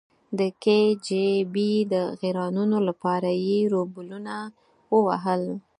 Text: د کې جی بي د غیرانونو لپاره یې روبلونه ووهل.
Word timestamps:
د 0.39 0.41
کې 0.63 0.79
جی 1.05 1.27
بي 1.53 1.71
د 1.93 1.95
غیرانونو 2.21 2.77
لپاره 2.87 3.29
یې 3.45 3.59
روبلونه 3.73 4.35
ووهل. 4.93 5.43